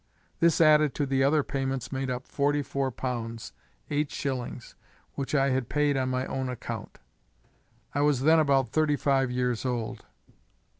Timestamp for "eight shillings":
3.91-4.73